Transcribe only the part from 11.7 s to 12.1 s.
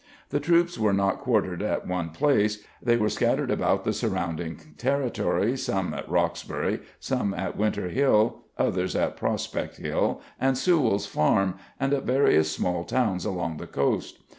and at